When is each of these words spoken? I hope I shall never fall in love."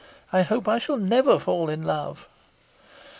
I 0.33 0.41
hope 0.41 0.67
I 0.67 0.79
shall 0.79 0.97
never 0.97 1.37
fall 1.37 1.69
in 1.69 1.83
love." 1.83 2.27